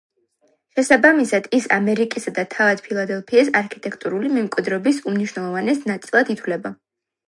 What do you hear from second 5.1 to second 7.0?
უმნიშვნელოვანეს ნაწილად ითვლება.